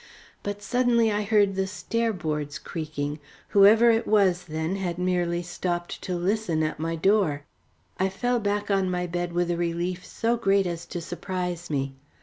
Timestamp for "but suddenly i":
0.41-1.21